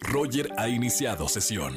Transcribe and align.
Roger 0.00 0.48
ha 0.56 0.68
iniciado 0.68 1.28
sesión. 1.28 1.76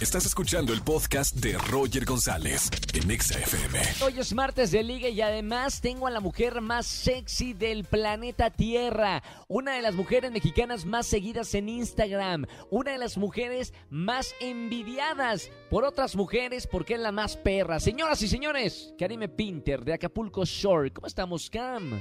Estás 0.00 0.24
escuchando 0.24 0.72
el 0.72 0.80
podcast 0.80 1.36
de 1.36 1.58
Roger 1.58 2.06
González 2.06 2.70
en 2.94 3.10
Exa 3.10 3.38
FM. 3.38 3.78
Hoy 4.02 4.18
es 4.18 4.32
martes 4.32 4.70
de 4.70 4.82
liga 4.82 5.10
y 5.10 5.20
además 5.20 5.82
tengo 5.82 6.06
a 6.06 6.10
la 6.10 6.20
mujer 6.20 6.62
más 6.62 6.86
sexy 6.86 7.52
del 7.52 7.84
planeta 7.84 8.50
Tierra. 8.50 9.22
Una 9.46 9.74
de 9.74 9.82
las 9.82 9.94
mujeres 9.94 10.32
mexicanas 10.32 10.86
más 10.86 11.06
seguidas 11.06 11.54
en 11.54 11.68
Instagram. 11.68 12.46
Una 12.70 12.92
de 12.92 12.98
las 12.98 13.18
mujeres 13.18 13.74
más 13.90 14.34
envidiadas 14.40 15.50
por 15.68 15.84
otras 15.84 16.16
mujeres 16.16 16.66
porque 16.66 16.94
es 16.94 17.00
la 17.00 17.12
más 17.12 17.36
perra. 17.36 17.78
Señoras 17.78 18.22
y 18.22 18.28
señores, 18.28 18.94
Karime 18.98 19.28
Pinter 19.28 19.84
de 19.84 19.92
Acapulco 19.92 20.46
Shore. 20.46 20.92
¿Cómo 20.92 21.06
estamos, 21.06 21.50
Cam? 21.50 21.98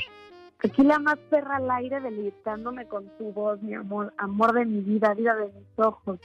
Aquí 0.61 0.83
la 0.83 0.99
más 0.99 1.17
perra 1.29 1.55
al 1.55 1.71
aire 1.71 2.01
deleitándome 2.01 2.85
con 2.87 3.07
tu 3.17 3.31
voz, 3.31 3.61
mi 3.61 3.73
amor, 3.73 4.13
amor 4.17 4.53
de 4.53 4.65
mi 4.65 4.81
vida, 4.81 5.13
vida 5.13 5.33
de 5.35 5.45
mis 5.45 5.67
ojos. 5.77 6.19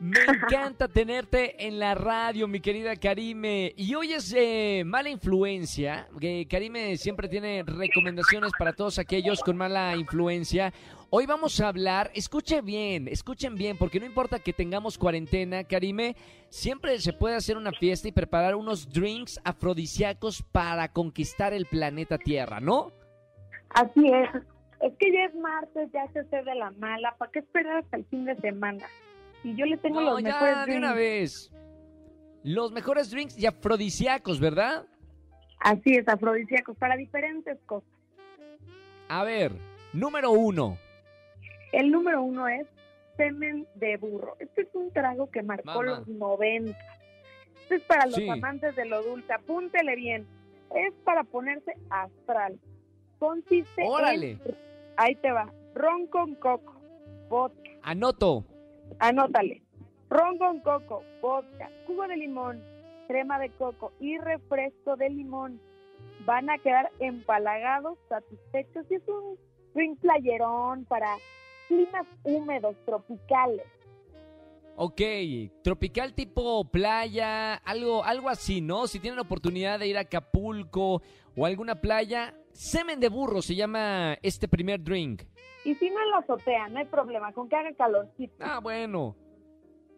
Me 0.00 0.18
encanta 0.28 0.88
tenerte 0.88 1.66
en 1.66 1.78
la 1.78 1.94
radio, 1.94 2.48
mi 2.48 2.58
querida 2.60 2.96
Karime. 2.96 3.72
Y 3.76 3.94
hoy 3.94 4.14
es 4.14 4.34
eh, 4.36 4.82
mala 4.84 5.10
influencia. 5.10 6.08
que 6.18 6.48
Karime 6.50 6.96
siempre 6.96 7.28
tiene 7.28 7.62
recomendaciones 7.64 8.50
para 8.58 8.72
todos 8.72 8.98
aquellos 8.98 9.40
con 9.40 9.56
mala 9.56 9.94
influencia. 9.94 10.72
Hoy 11.10 11.26
vamos 11.26 11.60
a 11.60 11.68
hablar, 11.68 12.10
escuchen 12.14 12.64
bien, 12.64 13.06
escuchen 13.06 13.54
bien, 13.56 13.76
porque 13.76 14.00
no 14.00 14.06
importa 14.06 14.38
que 14.38 14.52
tengamos 14.52 14.96
cuarentena, 14.96 15.64
Karime, 15.64 16.16
siempre 16.48 16.98
se 16.98 17.12
puede 17.12 17.36
hacer 17.36 17.56
una 17.56 17.72
fiesta 17.72 18.08
y 18.08 18.12
preparar 18.12 18.54
unos 18.56 18.92
drinks 18.92 19.40
afrodisíacos 19.44 20.42
para 20.50 20.92
conquistar 20.92 21.52
el 21.52 21.66
planeta 21.66 22.16
Tierra, 22.16 22.58
¿no? 22.60 22.92
Así 23.70 24.06
es. 24.12 24.28
Es 24.80 24.92
que 24.98 25.12
ya 25.12 25.24
es 25.26 25.34
martes, 25.34 25.90
ya 25.92 26.06
se 26.12 26.20
hace 26.20 26.42
de 26.42 26.54
la 26.54 26.70
mala. 26.72 27.14
¿Para 27.18 27.30
qué 27.30 27.40
esperar 27.40 27.78
hasta 27.78 27.96
el 27.98 28.04
fin 28.06 28.24
de 28.24 28.34
semana? 28.36 28.86
Y 29.44 29.54
yo 29.54 29.66
le 29.66 29.76
tengo 29.76 30.00
No, 30.00 30.12
los 30.12 30.22
ya, 30.22 30.28
mejores 30.28 30.56
de 30.56 30.62
drinks. 30.62 30.78
una 30.78 30.94
vez. 30.94 31.52
Los 32.42 32.72
mejores 32.72 33.10
drinks 33.10 33.38
y 33.38 33.46
afrodisíacos, 33.46 34.40
¿verdad? 34.40 34.86
Así 35.60 35.92
es, 35.94 36.08
afrodisíacos, 36.08 36.76
para 36.78 36.96
diferentes 36.96 37.58
cosas. 37.66 37.88
A 39.08 39.24
ver, 39.24 39.52
número 39.92 40.30
uno. 40.30 40.78
El 41.72 41.90
número 41.90 42.22
uno 42.22 42.48
es 42.48 42.66
semen 43.18 43.66
de 43.74 43.98
burro. 43.98 44.36
Este 44.38 44.62
es 44.62 44.68
un 44.72 44.90
trago 44.92 45.30
que 45.30 45.42
marcó 45.42 45.66
Mamá. 45.66 45.82
los 45.82 46.08
90. 46.08 46.76
Este 47.62 47.74
es 47.76 47.82
para 47.82 48.06
los 48.06 48.14
Sí. 48.14 48.28
amantes 48.28 48.74
de 48.76 48.86
lo 48.86 49.02
dulce. 49.02 49.30
Apúntele 49.32 49.94
bien. 49.96 50.26
Es 50.74 50.94
para 51.04 51.22
ponerse 51.24 51.74
astral. 51.90 52.58
Consiste 53.20 53.84
Órale. 53.86 54.30
en... 54.32 54.56
Ahí 54.96 55.14
te 55.16 55.30
va. 55.30 55.52
Ron 55.74 56.08
con 56.08 56.34
coco, 56.34 56.74
vodka. 57.28 57.70
Anoto. 57.82 58.44
Anótale. 58.98 59.62
Ron 60.08 60.38
con 60.38 60.60
coco, 60.60 61.04
vodka, 61.22 61.70
jugo 61.86 62.08
de 62.08 62.16
limón, 62.16 62.60
crema 63.06 63.38
de 63.38 63.50
coco 63.50 63.92
y 64.00 64.18
refresco 64.18 64.96
de 64.96 65.10
limón. 65.10 65.60
Van 66.26 66.50
a 66.50 66.58
quedar 66.58 66.90
empalagados, 66.98 67.96
satisfechos 68.08 68.86
y 68.90 68.94
es 68.96 69.06
un 69.06 69.38
drink 69.74 70.00
playerón 70.00 70.84
para 70.86 71.14
climas 71.68 72.06
húmedos, 72.24 72.74
tropicales. 72.84 73.66
Ok, 74.76 75.00
tropical 75.62 76.14
tipo 76.14 76.64
playa, 76.64 77.54
algo, 77.54 78.02
algo 78.02 78.28
así, 78.30 78.60
¿no? 78.60 78.86
Si 78.86 78.98
tienen 78.98 79.20
oportunidad 79.20 79.78
de 79.78 79.86
ir 79.86 79.98
a 79.98 80.00
Acapulco 80.00 81.02
o 81.36 81.46
alguna 81.46 81.80
playa, 81.80 82.34
semen 82.52 83.00
de 83.00 83.08
burro 83.08 83.42
se 83.42 83.54
llama 83.54 84.14
este 84.22 84.48
primer 84.48 84.82
drink. 84.82 85.22
Y 85.64 85.74
si 85.74 85.90
no 85.90 86.00
en 86.02 86.10
la 86.10 86.18
azotea, 86.18 86.68
no 86.68 86.78
hay 86.78 86.86
problema, 86.86 87.32
con 87.32 87.48
que 87.48 87.56
haga 87.56 87.72
calorcito. 87.74 88.34
Ah, 88.40 88.60
bueno. 88.62 89.16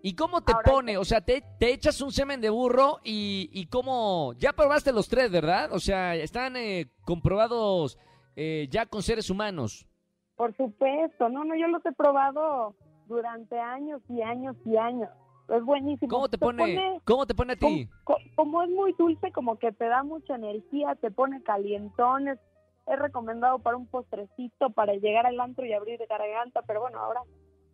¿Y 0.03 0.15
cómo 0.17 0.43
te 0.43 0.53
Ahora- 0.53 0.69
pone? 0.71 0.97
O 0.99 1.05
sea, 1.05 1.21
te, 1.21 1.43
te 1.61 1.73
echas 1.73 2.01
un 2.01 2.11
semen 2.11 2.41
de 2.41 2.51
burro 2.51 2.99
y, 3.05 3.49
y 3.53 3.67
cómo... 3.67 4.33
Ya 4.35 4.53
probaste 4.53 4.93
los 4.93 5.09
tres, 5.09 5.31
¿verdad? 5.31 5.73
O 5.73 5.79
sea, 5.79 6.17
están 6.17 6.57
eh, 6.57 6.91
comprobados 7.05 7.97
eh, 8.35 8.67
ya 8.69 8.87
con 8.87 9.03
seres 9.03 9.31
humanos. 9.31 9.87
Por 10.35 10.57
supuesto, 10.57 11.29
no, 11.29 11.45
no, 11.45 11.55
yo 11.55 11.69
los 11.69 11.87
he 11.87 11.93
probado 11.93 12.75
durante 13.07 13.57
años 13.61 14.03
y 14.09 14.23
años 14.23 14.57
y 14.65 14.77
años. 14.77 15.09
Es 15.53 15.63
buenísimo. 15.65 16.09
¿Cómo 16.11 16.29
te 16.29 16.39
pone, 16.39 17.01
¿Cómo 17.05 17.27
te 17.27 17.35
pone 17.35 17.53
a 17.53 17.57
ti? 17.57 17.89
Como, 18.05 18.19
co- 18.19 18.23
como 18.37 18.63
es 18.63 18.71
muy 18.71 18.93
dulce, 18.95 19.31
como 19.33 19.59
que 19.59 19.71
te 19.73 19.87
da 19.87 20.03
mucha 20.03 20.35
energía, 20.37 20.95
te 20.95 21.11
pone 21.11 21.43
calientones. 21.43 22.39
Es 22.87 22.99
recomendado 22.99 23.59
para 23.61 23.77
un 23.77 23.87
postrecito, 23.87 24.71
para 24.71 24.95
llegar 24.95 25.27
al 25.27 25.39
antro 25.39 25.65
y 25.65 25.73
abrir 25.73 26.01
garganta, 26.09 26.63
pero 26.63 26.81
bueno, 26.81 26.99
ahora 26.99 27.21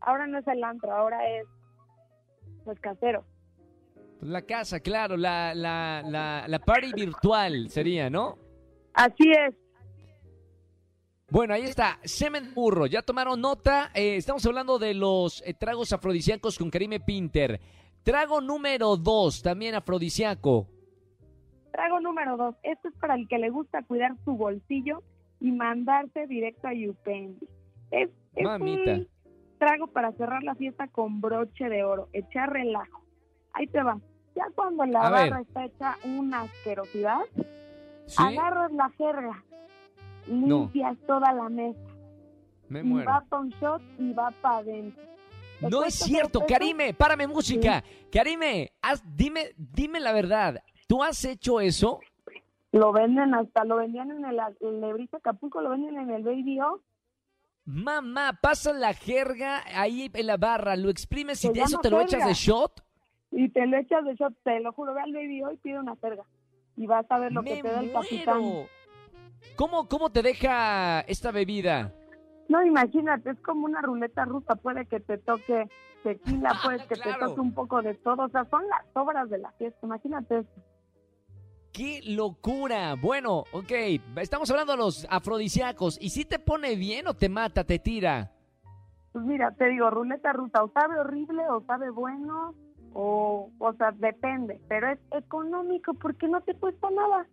ahora 0.00 0.26
no 0.26 0.38
es 0.38 0.46
el 0.48 0.62
antro, 0.64 0.92
ahora 0.92 1.26
es 1.28 1.46
pues 2.64 2.78
casero. 2.80 3.24
La 4.20 4.42
casa, 4.42 4.80
claro, 4.80 5.16
la, 5.16 5.54
la, 5.54 6.02
la, 6.04 6.44
la 6.48 6.58
party 6.58 6.92
virtual 6.92 7.70
sería, 7.70 8.10
¿no? 8.10 8.36
Así 8.94 9.30
es. 9.30 9.54
Bueno, 11.30 11.52
ahí 11.54 11.62
está, 11.64 11.98
semen 12.04 12.44
de 12.44 12.50
burro. 12.52 12.86
Ya 12.86 13.02
tomaron 13.02 13.40
nota. 13.40 13.90
Eh, 13.94 14.16
estamos 14.16 14.44
hablando 14.46 14.78
de 14.78 14.94
los 14.94 15.42
eh, 15.46 15.52
tragos 15.52 15.92
afrodisíacos 15.92 16.58
con 16.58 16.70
Karime 16.70 17.00
Pinter. 17.00 17.60
Trago 18.02 18.40
número 18.40 18.96
dos, 18.96 19.42
también 19.42 19.74
afrodisíaco. 19.74 20.66
Trago 21.72 22.00
número 22.00 22.36
dos. 22.38 22.54
Esto 22.62 22.88
es 22.88 22.94
para 22.94 23.14
el 23.14 23.28
que 23.28 23.36
le 23.38 23.50
gusta 23.50 23.82
cuidar 23.82 24.12
su 24.24 24.36
bolsillo 24.36 25.02
y 25.40 25.52
mandarse 25.52 26.26
directo 26.26 26.68
a 26.68 26.72
Yupendi. 26.72 27.46
Es, 27.90 28.08
es 28.34 28.44
Mamita. 28.44 28.92
un 28.92 29.08
trago 29.58 29.86
para 29.88 30.12
cerrar 30.12 30.42
la 30.42 30.54
fiesta 30.54 30.88
con 30.88 31.20
broche 31.20 31.68
de 31.68 31.84
oro, 31.84 32.08
echar 32.14 32.50
relajo. 32.52 33.02
Ahí 33.52 33.66
te 33.66 33.82
va. 33.82 34.00
Ya 34.34 34.44
cuando 34.54 34.86
la 34.86 35.00
A 35.00 35.10
ver. 35.10 35.30
barra 35.30 35.42
está 35.42 35.64
hecha 35.66 35.96
una 36.04 36.42
asquerosidad, 36.42 37.18
¿Sí? 38.06 38.16
agarras 38.22 38.72
la 38.72 38.88
jerga, 38.90 39.44
No. 40.28 40.60
limpias 40.60 40.96
toda 41.06 41.32
la 41.32 41.48
mesa 41.48 41.78
Me 42.68 42.80
y 42.80 42.82
muero. 42.82 43.10
va 43.10 43.20
pa' 43.28 43.38
un 43.40 43.50
shot 43.50 43.82
y 43.98 44.12
va 44.12 44.30
para 44.42 44.58
adentro. 44.58 45.02
¿Te 45.60 45.68
No 45.70 45.82
es 45.84 45.94
cierto? 45.94 46.44
Karime, 46.46 46.94
párame 46.94 47.26
música. 47.26 47.82
Karime, 48.12 48.72
haz- 48.82 49.02
dime, 49.04 49.46
dime 49.56 49.98
la 50.00 50.12
verdad. 50.12 50.62
¿Tú 50.86 51.02
has 51.02 51.24
hecho 51.24 51.60
eso? 51.60 52.00
Lo 52.72 52.92
venden 52.92 53.34
hasta, 53.34 53.64
lo 53.64 53.76
vendían 53.76 54.10
en 54.10 54.24
el, 54.24 54.38
el 54.60 54.80
Lebrija 54.80 55.16
Acapulco, 55.16 55.60
lo 55.60 55.70
venden 55.70 55.96
en 55.98 56.10
el 56.10 56.22
Baby 56.22 56.60
O. 56.60 56.80
Mamá, 57.64 58.38
pasa 58.40 58.72
la 58.72 58.94
jerga 58.94 59.62
ahí 59.74 60.10
en 60.14 60.26
la 60.26 60.36
barra, 60.38 60.74
lo 60.76 60.88
exprimes 60.88 61.44
y 61.44 61.52
de 61.52 61.60
eso 61.60 61.78
te 61.78 61.90
lo 61.90 62.00
echas 62.00 62.24
de 62.26 62.32
shot. 62.34 62.82
y 63.30 63.48
te 63.50 63.66
lo 63.66 63.76
echas 63.76 64.04
de 64.04 64.14
shot, 64.14 64.32
te 64.42 64.60
lo 64.60 64.72
juro, 64.72 64.94
ve 64.94 65.02
al 65.02 65.12
Baby 65.12 65.42
O 65.42 65.52
y 65.52 65.56
pide 65.58 65.78
una 65.78 65.94
jerga. 65.96 66.24
Y 66.76 66.86
vas 66.86 67.04
a 67.10 67.18
ver 67.18 67.32
lo 67.32 67.42
Me 67.42 67.54
que 67.56 67.62
te 67.62 67.68
da 67.68 67.80
el 67.80 67.92
capitán. 67.92 68.42
¿Cómo, 69.58 69.88
¿Cómo 69.88 70.10
te 70.10 70.22
deja 70.22 71.00
esta 71.00 71.32
bebida? 71.32 71.92
No, 72.48 72.64
imagínate, 72.64 73.30
es 73.30 73.40
como 73.40 73.66
una 73.66 73.82
ruleta 73.82 74.24
rusa, 74.24 74.54
puede 74.54 74.86
que 74.86 75.00
te 75.00 75.18
toque 75.18 75.68
tequila, 76.04 76.50
Ah, 76.54 76.60
puede 76.62 76.86
que 76.86 76.94
claro. 76.94 77.18
te 77.18 77.26
toque 77.26 77.40
un 77.40 77.52
poco 77.52 77.82
de 77.82 77.94
todo, 77.94 78.26
o 78.26 78.28
sea, 78.28 78.44
son 78.44 78.62
las 78.68 78.86
sobras 78.94 79.28
de 79.28 79.38
la 79.38 79.50
fiesta, 79.58 79.84
imagínate 79.84 80.38
eso. 80.38 80.50
¡Qué 81.72 82.00
locura! 82.06 82.94
Bueno, 82.94 83.42
ok, 83.50 83.72
estamos 84.20 84.48
hablando 84.48 84.74
de 84.74 84.78
los 84.78 85.06
afrodisíacos. 85.10 85.98
¿Y 86.00 86.10
si 86.10 86.24
te 86.24 86.38
pone 86.38 86.76
bien 86.76 87.08
o 87.08 87.14
te 87.14 87.28
mata, 87.28 87.64
te 87.64 87.80
tira? 87.80 88.30
Pues 89.12 89.24
mira, 89.24 89.50
te 89.50 89.66
digo, 89.66 89.90
ruleta 89.90 90.32
rusa, 90.32 90.62
o 90.62 90.70
sabe 90.70 91.00
horrible 91.00 91.42
o 91.50 91.62
sabe 91.62 91.90
bueno, 91.90 92.54
o, 92.94 93.50
o 93.58 93.72
sea, 93.72 93.90
depende, 93.90 94.60
pero 94.68 94.88
es 94.88 95.00
económico 95.10 95.94
porque 95.94 96.28
no 96.28 96.40
te 96.42 96.54
cuesta 96.54 96.88
nada. 96.90 97.26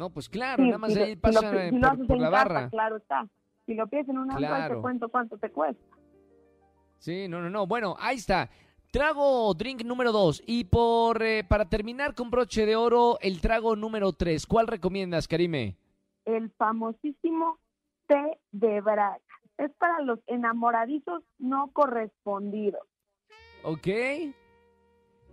No, 0.00 0.08
pues 0.08 0.30
claro, 0.30 0.62
Sí, 0.62 0.68
nada 0.68 0.78
más 0.78 0.94
si 0.94 0.98
ahí 0.98 1.14
pasa 1.16 1.40
si 1.40 1.44
por, 1.46 2.06
por 2.06 2.16
en 2.16 2.22
la 2.22 2.30
casa, 2.30 2.44
barra. 2.48 2.70
claro 2.70 2.96
está. 2.96 3.28
Si 3.66 3.74
lo 3.74 3.86
pides 3.86 4.08
en 4.08 4.16
un 4.16 4.30
antro, 4.30 4.38
ahí 4.38 4.44
Claro. 4.46 4.76
te 4.76 4.80
cuento 4.80 5.08
cuánto 5.10 5.36
te 5.36 5.50
cuesta. 5.50 5.84
Sí, 6.96 7.28
no, 7.28 7.42
no, 7.42 7.50
no. 7.50 7.66
Bueno, 7.66 7.96
ahí 8.00 8.16
está. 8.16 8.48
Trago 8.90 9.52
drink 9.52 9.84
número 9.84 10.10
dos. 10.10 10.42
Y 10.46 10.64
por 10.64 11.22
eh, 11.22 11.44
para 11.44 11.66
terminar 11.68 12.14
con 12.14 12.30
broche 12.30 12.64
de 12.64 12.76
oro, 12.76 13.18
el 13.20 13.42
trago 13.42 13.76
número 13.76 14.12
tres. 14.14 14.46
¿Cuál 14.46 14.68
recomiendas, 14.68 15.28
Karime? 15.28 15.76
El 16.24 16.50
famosísimo 16.52 17.58
té 18.06 18.38
de 18.52 18.80
braga. 18.80 19.18
Es 19.58 19.70
para 19.72 20.00
los 20.00 20.18
enamoradizos 20.28 21.22
no 21.38 21.70
correspondidos. 21.74 22.80
¿Ok? 23.64 23.86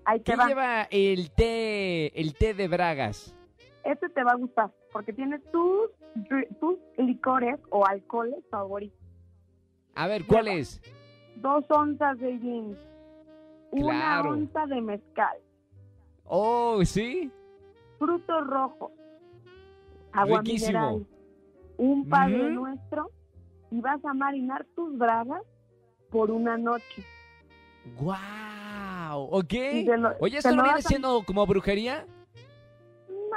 Ahí 0.03 0.19
¿Qué 0.25 0.35
va. 0.35 0.47
lleva 0.47 0.81
el 0.91 1.31
té, 1.31 2.19
el 2.19 2.33
té 2.35 2.53
de 2.53 2.67
bragas? 2.67 3.33
Este 3.87 4.09
te 4.09 4.23
va 4.23 4.31
a 4.31 4.35
gustar 4.35 4.71
porque 4.91 5.13
tiene 5.13 5.39
tus, 5.51 5.89
tus 6.59 6.77
licores 6.97 7.57
o 7.69 7.85
alcoholes 7.85 8.43
favoritos. 8.51 8.99
A 9.95 10.07
ver, 10.07 10.25
¿cuál 10.25 10.45
Lleva. 10.45 10.57
es? 10.59 10.81
Dos 11.37 11.63
onzas 11.69 12.17
de 12.19 12.37
gin, 12.39 12.77
una 13.71 14.21
onza 14.21 14.65
de 14.65 14.81
mezcal, 14.81 15.37
Oh, 16.25 16.83
¿sí? 16.83 17.31
frutos 17.97 18.45
rojos, 18.47 18.91
agua 20.11 20.39
Riquísimo. 20.41 20.79
mineral, 20.79 21.07
un 21.77 22.09
padre 22.09 22.49
nuestro 22.49 23.09
y 23.71 23.79
vas 23.81 24.03
a 24.03 24.13
marinar 24.13 24.65
tus 24.75 24.97
bragas 24.97 25.43
por 26.09 26.29
una 26.31 26.57
noche. 26.57 27.05
¡Guau! 27.97 29.27
Ok. 29.31 29.49
Se 29.51 29.97
lo- 29.97 30.11
Oye, 30.19 30.37
¿esto 30.39 30.51
no 30.55 30.63
viene 30.63 30.79
a- 30.79 30.81
siendo 30.81 31.23
como 31.23 31.45
brujería? 31.45 32.05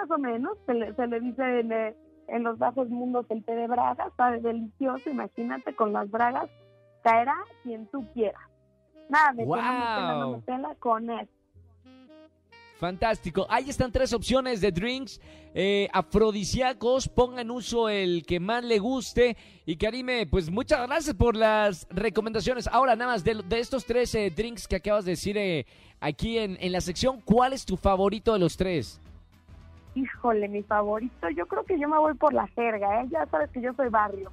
Más 0.00 0.10
o 0.10 0.18
menos, 0.18 0.56
se 0.64 0.74
le, 0.74 0.94
se 0.94 1.06
le 1.06 1.20
dice 1.20 1.60
en, 1.60 1.72
eh, 1.72 1.94
en 2.28 2.42
los 2.42 2.58
bajos 2.58 2.88
mundos 2.88 3.26
el 3.28 3.44
té 3.44 3.54
de 3.54 3.66
bragas, 3.66 4.10
sabe 4.16 4.40
delicioso, 4.40 5.10
imagínate, 5.10 5.74
con 5.74 5.92
las 5.92 6.10
bragas 6.10 6.48
caerá 7.02 7.36
quien 7.62 7.86
tú 7.88 8.06
quieras. 8.14 8.42
Nada 9.10 9.32
de 9.34 9.44
Nutella, 9.44 10.14
Guau. 10.14 10.36
Nutella, 10.36 10.74
con 10.78 11.10
eso. 11.10 11.30
Fantástico. 12.78 13.46
Ahí 13.50 13.68
están 13.68 13.92
tres 13.92 14.14
opciones 14.14 14.62
de 14.62 14.72
drinks 14.72 15.20
eh, 15.52 15.86
afrodisíacos. 15.92 17.08
Ponga 17.08 17.42
en 17.42 17.50
uso 17.50 17.90
el 17.90 18.24
que 18.24 18.40
más 18.40 18.64
le 18.64 18.78
guste. 18.78 19.36
Y 19.66 19.76
Karime, 19.76 20.26
pues 20.26 20.50
muchas 20.50 20.86
gracias 20.86 21.14
por 21.14 21.36
las 21.36 21.86
recomendaciones. 21.90 22.66
Ahora, 22.68 22.96
nada 22.96 23.12
más, 23.12 23.22
de, 23.22 23.42
de 23.46 23.58
estos 23.58 23.84
tres 23.84 24.14
eh, 24.14 24.32
drinks 24.34 24.66
que 24.66 24.76
acabas 24.76 25.04
de 25.04 25.10
decir 25.10 25.36
eh, 25.36 25.66
aquí 26.00 26.38
en, 26.38 26.56
en 26.58 26.72
la 26.72 26.80
sección, 26.80 27.20
¿cuál 27.20 27.52
es 27.52 27.66
tu 27.66 27.76
favorito 27.76 28.32
de 28.32 28.38
los 28.38 28.56
tres? 28.56 28.98
Híjole, 29.94 30.48
mi 30.48 30.62
favorito, 30.62 31.28
yo 31.30 31.46
creo 31.46 31.64
que 31.64 31.78
yo 31.78 31.88
me 31.88 31.98
voy 31.98 32.14
por 32.14 32.32
la 32.32 32.46
jerga, 32.48 33.02
¿eh? 33.02 33.06
Ya 33.10 33.26
sabes 33.26 33.50
que 33.50 33.60
yo 33.60 33.72
soy 33.74 33.88
barrio. 33.88 34.30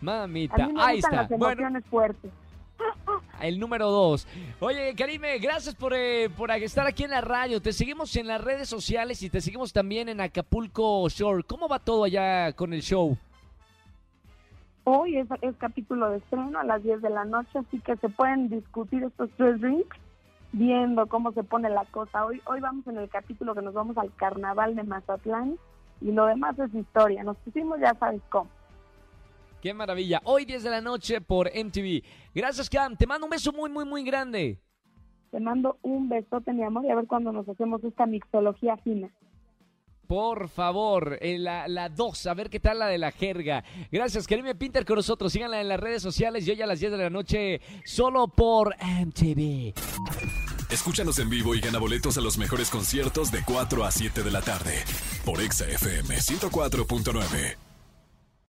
A 0.00 0.04
Mamita, 0.04 0.66
mí 0.66 0.72
me 0.72 0.82
ahí 0.82 0.96
gustan 0.96 1.12
está. 1.14 1.22
las 1.22 1.38
Bueno, 1.38 1.52
emociones 1.52 1.84
fuertes. 1.86 2.30
el 3.40 3.60
número 3.60 3.90
dos. 3.90 4.26
Oye, 4.60 4.94
Karime, 4.96 5.38
gracias 5.38 5.74
por, 5.74 5.92
eh, 5.94 6.28
por 6.36 6.50
estar 6.50 6.86
aquí 6.86 7.04
en 7.04 7.10
la 7.10 7.20
radio. 7.20 7.60
Te 7.60 7.72
seguimos 7.72 8.14
en 8.16 8.26
las 8.26 8.40
redes 8.42 8.68
sociales 8.68 9.22
y 9.22 9.30
te 9.30 9.40
seguimos 9.40 9.72
también 9.72 10.08
en 10.08 10.20
Acapulco 10.20 11.08
Shore. 11.08 11.44
¿Cómo 11.44 11.68
va 11.68 11.78
todo 11.78 12.04
allá 12.04 12.52
con 12.54 12.72
el 12.72 12.82
show? 12.82 13.16
Hoy 14.84 15.16
es, 15.16 15.26
es 15.40 15.54
capítulo 15.56 16.10
de 16.10 16.18
estreno 16.18 16.58
a 16.58 16.64
las 16.64 16.82
10 16.82 17.00
de 17.00 17.08
la 17.10 17.24
noche, 17.24 17.58
así 17.58 17.80
que 17.80 17.96
se 17.96 18.08
pueden 18.10 18.50
discutir 18.50 19.02
estos 19.04 19.30
tres 19.36 19.60
drinks 19.60 19.96
viendo 20.54 21.06
cómo 21.06 21.32
se 21.32 21.42
pone 21.42 21.68
la 21.68 21.84
cosa. 21.86 22.24
Hoy, 22.24 22.40
hoy 22.46 22.60
vamos 22.60 22.86
en 22.86 22.96
el 22.96 23.08
capítulo 23.08 23.54
que 23.54 23.62
nos 23.62 23.74
vamos 23.74 23.98
al 23.98 24.14
carnaval 24.14 24.76
de 24.76 24.84
Mazatlán 24.84 25.58
y 26.00 26.12
lo 26.12 26.26
demás 26.26 26.58
es 26.58 26.72
historia. 26.74 27.22
Nos 27.24 27.36
pusimos, 27.38 27.80
ya 27.80 27.94
sabes 27.94 28.22
cómo. 28.30 28.48
Qué 29.60 29.74
maravilla. 29.74 30.20
Hoy 30.24 30.44
10 30.44 30.62
de 30.62 30.70
la 30.70 30.80
noche 30.80 31.20
por 31.20 31.48
MTV. 31.48 32.02
Gracias, 32.34 32.68
Cam. 32.70 32.96
Te 32.96 33.06
mando 33.06 33.26
un 33.26 33.30
beso 33.30 33.52
muy, 33.52 33.70
muy, 33.70 33.84
muy 33.84 34.04
grande. 34.04 34.60
Te 35.30 35.40
mando 35.40 35.78
un 35.82 36.08
besote, 36.08 36.52
mi 36.52 36.62
amor, 36.62 36.84
y 36.84 36.90
a 36.90 36.94
ver 36.94 37.06
cuándo 37.06 37.32
nos 37.32 37.48
hacemos 37.48 37.82
esta 37.82 38.06
mixología 38.06 38.76
fina. 38.76 39.10
Por 40.06 40.48
favor, 40.48 41.18
eh, 41.20 41.38
la, 41.38 41.68
la 41.68 41.88
2, 41.88 42.26
a 42.26 42.34
ver 42.34 42.50
qué 42.50 42.60
tal 42.60 42.78
la 42.78 42.86
de 42.86 42.98
la 42.98 43.12
jerga. 43.12 43.64
Gracias, 43.90 44.26
Karime 44.26 44.54
Pinter 44.54 44.84
con 44.84 44.96
nosotros. 44.96 45.32
Síganla 45.32 45.60
en 45.60 45.68
las 45.68 45.80
redes 45.80 46.02
sociales 46.02 46.46
y 46.46 46.50
hoy 46.50 46.62
a 46.62 46.66
las 46.66 46.80
10 46.80 46.92
de 46.92 46.98
la 46.98 47.10
noche 47.10 47.60
solo 47.84 48.28
por 48.28 48.74
MTV. 48.80 49.74
Escúchanos 50.70 51.18
en 51.18 51.30
vivo 51.30 51.54
y 51.54 51.60
gana 51.60 51.78
boletos 51.78 52.18
a 52.18 52.20
los 52.20 52.36
mejores 52.36 52.70
conciertos 52.70 53.30
de 53.30 53.42
4 53.44 53.84
a 53.84 53.90
7 53.90 54.22
de 54.22 54.30
la 54.30 54.42
tarde 54.42 54.82
por 55.24 55.40
Exa 55.40 55.66
FM 55.66 56.16
104.9. 56.16 57.63